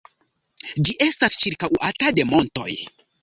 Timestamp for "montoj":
2.33-2.69